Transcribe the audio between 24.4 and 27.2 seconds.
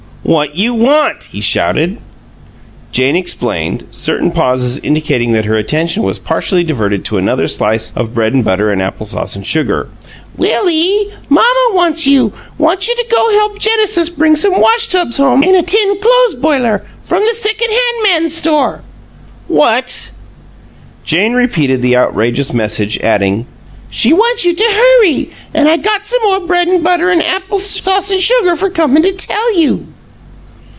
you to hurry and I got some more bread and butter